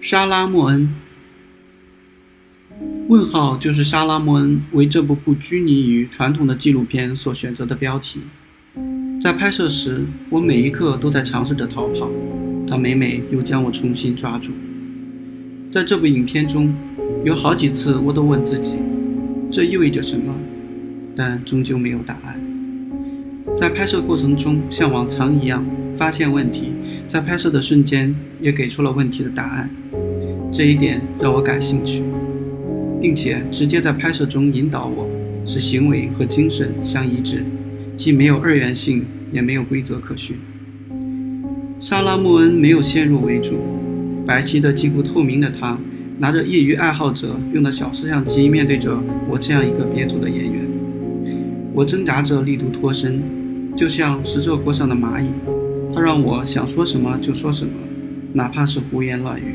[0.00, 0.94] 沙拉莫恩
[3.08, 8.20] 问号就是沙拉莫恩为这部不拘泥于传统的纪录片所选择的标题。
[9.20, 12.10] 在拍摄时，我每一刻都在尝试着逃跑，
[12.66, 14.52] 但每每又将我重新抓住。
[15.70, 16.74] 在这部影片中，
[17.24, 18.76] 有好几次我都问自己，
[19.50, 20.34] 这意味着什么？
[21.14, 22.39] 但终究没有答案。
[23.56, 25.64] 在拍摄过程中，像往常一样
[25.96, 26.72] 发现问题，
[27.06, 29.70] 在拍摄的瞬间也给出了问题的答案，
[30.50, 32.02] 这一点让我感兴趣，
[33.00, 35.08] 并且直接在拍摄中引导我，
[35.44, 37.44] 使行为和精神相一致。
[37.96, 40.38] 既没有二元性，也没有规则可循。
[41.78, 43.60] 莎拉·莫恩没有先入为主，
[44.26, 45.78] 白皙的、几乎透明的他，
[46.18, 48.98] 拿着业余爱好者用的小摄像机，面对着
[49.28, 50.66] 我这样一个别组的演员。
[51.74, 53.22] 我挣扎着力图脱身，
[53.80, 55.30] 就像是热锅上的蚂蚁。
[55.94, 57.72] 他让我想说什么就说什么，
[58.34, 59.54] 哪怕是胡言乱语。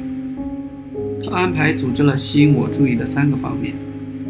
[1.24, 3.76] 他安排组织了吸引我注意的三个方面：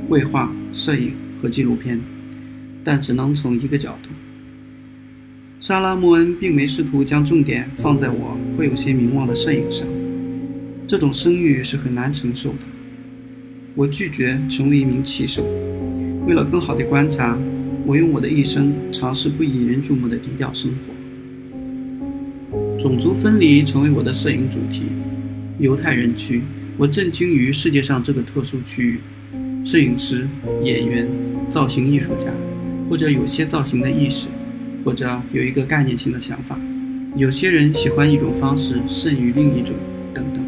[0.09, 2.01] 绘画、摄影和纪录片。
[2.83, 4.09] 但只能从一个角度。
[5.61, 9.87] 莎拉·莫恩并没试图将重点放在我会有些名望的摄影上，
[10.85, 12.65] 这种声誉是很难承受的。
[13.75, 15.41] 我拒绝成为一名骑手。
[16.27, 17.37] 为了更好的观察，
[17.85, 20.77] 我用我的一生尝试不引人注目的低调生活。
[22.79, 24.83] 种族分离成为我的摄影主题。
[25.59, 26.41] 犹太人区，
[26.77, 28.99] 我震惊于世界上这个特殊区域。
[29.63, 30.27] 摄影师、
[30.63, 31.07] 演员、
[31.49, 32.31] 造型艺术家。
[32.87, 34.27] 或者有些造型的意识，
[34.83, 36.55] 或者有一个概念性的想法，
[37.15, 39.75] 有些人喜欢一种方式胜于另一种，
[40.13, 40.45] 等等。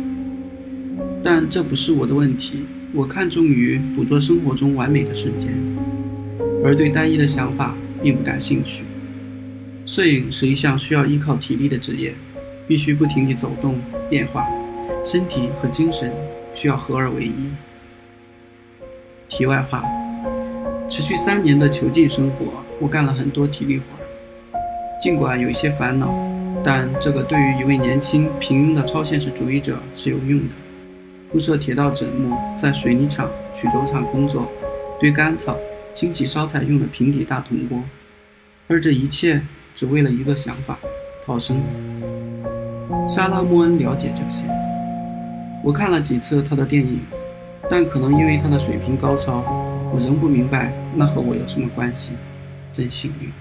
[1.24, 2.60] 但这不是我的问题。
[2.94, 5.52] 我看重于捕捉生活中完美的瞬间，
[6.64, 8.84] 而对单一的想法并不感兴趣。
[9.86, 12.14] 摄影是一项需要依靠体力的职业，
[12.68, 13.80] 必须不停地走动、
[14.10, 14.48] 变化，
[15.04, 16.14] 身体和精神
[16.54, 17.50] 需要合二为一。
[19.28, 19.84] 题外话。
[20.90, 22.46] 持续三年的囚禁生活，
[22.80, 23.84] 我干了很多体力活。
[25.02, 26.14] 尽管有一些烦恼，
[26.64, 30.56] 但这个对于一位年轻平庸的超现实主义者是有用的。
[31.30, 34.50] 铺设铁道枕木，在水泥厂、曲轴厂工作，
[34.98, 35.58] 堆干草，
[35.98, 37.84] 清洗烧菜用的平底大铜锅，
[38.68, 39.42] 而这一切
[39.76, 40.78] 只为了一个想法：
[41.26, 41.60] 逃生。
[43.10, 44.46] 沙拉·莫恩了解这些。
[45.64, 47.00] 我看了几次他的电影，
[47.68, 49.40] 但可能因为他的水平高超。
[49.92, 52.14] 我仍不明白，那和我有什么关系？
[52.72, 53.32] 真幸运。